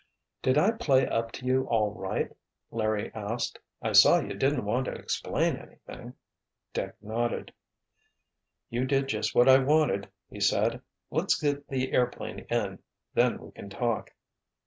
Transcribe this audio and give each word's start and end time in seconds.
"Did 0.41 0.57
I 0.57 0.71
play 0.71 1.05
up 1.05 1.31
to 1.33 1.45
you 1.45 1.65
all 1.67 1.93
right?" 1.93 2.35
Larry 2.71 3.13
asked. 3.13 3.59
"I 3.83 3.91
saw 3.91 4.17
you 4.19 4.33
didn't 4.33 4.65
want 4.65 4.85
to 4.85 4.93
explain 4.93 5.57
anything." 5.57 6.15
Dick 6.73 6.95
nodded. 7.03 7.53
"You 8.71 8.85
did 8.85 9.07
just 9.07 9.35
what 9.35 9.47
I 9.47 9.59
wanted," 9.59 10.09
he 10.27 10.39
said. 10.39 10.81
"Let's 11.11 11.39
get 11.39 11.67
the 11.67 11.93
airplane 11.93 12.39
in. 12.49 12.79
Then 13.13 13.37
we 13.45 13.51
can 13.51 13.69
talk." 13.69 14.15